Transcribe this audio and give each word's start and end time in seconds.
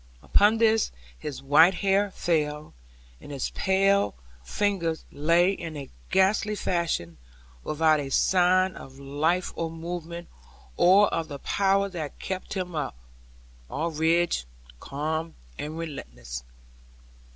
Upon 0.23 0.57
this 0.57 0.91
his 1.15 1.43
white 1.43 1.75
hair 1.75 2.09
fell, 2.09 2.73
and 3.19 3.31
his 3.31 3.51
pallid 3.51 4.15
fingers 4.43 5.05
lay 5.11 5.51
in 5.51 5.77
a 5.77 5.91
ghastly 6.09 6.55
fashion 6.55 7.19
without 7.63 7.99
a 7.99 8.09
sign 8.09 8.75
of 8.75 8.97
life 8.97 9.53
or 9.55 9.69
movement 9.69 10.27
or 10.75 11.07
of 11.13 11.27
the 11.27 11.37
power 11.37 11.87
that 11.87 12.17
kept 12.17 12.55
him 12.55 12.73
up; 12.73 12.95
all 13.69 13.91
rigid, 13.91 14.45
calm, 14.79 15.35
and 15.59 15.77
relentless. 15.77 16.45